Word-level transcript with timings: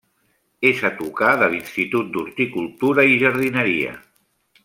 És 0.69 0.79
a 0.87 0.89
tocar 1.01 1.33
de 1.41 1.49
l'Institut 1.55 2.09
d'Horticultura 2.15 3.07
i 3.13 3.21
Jardineria. 3.27 3.95